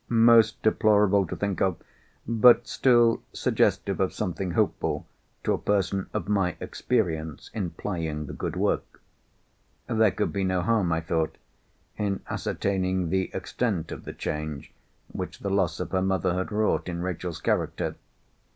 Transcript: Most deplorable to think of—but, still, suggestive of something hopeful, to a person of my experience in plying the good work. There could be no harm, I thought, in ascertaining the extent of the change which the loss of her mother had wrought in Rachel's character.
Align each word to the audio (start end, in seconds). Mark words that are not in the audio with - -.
Most 0.09 0.59
deplorable 0.63 1.27
to 1.27 1.35
think 1.35 1.61
of—but, 1.61 2.67
still, 2.67 3.21
suggestive 3.33 3.99
of 3.99 4.15
something 4.15 4.49
hopeful, 4.49 5.05
to 5.43 5.53
a 5.53 5.59
person 5.59 6.09
of 6.11 6.27
my 6.27 6.57
experience 6.59 7.51
in 7.53 7.69
plying 7.69 8.25
the 8.25 8.33
good 8.33 8.55
work. 8.55 8.99
There 9.85 10.09
could 10.09 10.33
be 10.33 10.43
no 10.43 10.63
harm, 10.63 10.91
I 10.91 11.01
thought, 11.01 11.37
in 11.97 12.21
ascertaining 12.31 13.11
the 13.11 13.29
extent 13.31 13.91
of 13.91 14.05
the 14.05 14.13
change 14.13 14.73
which 15.09 15.37
the 15.41 15.51
loss 15.51 15.79
of 15.79 15.91
her 15.91 16.01
mother 16.01 16.33
had 16.33 16.51
wrought 16.51 16.89
in 16.89 17.03
Rachel's 17.03 17.39
character. 17.39 17.93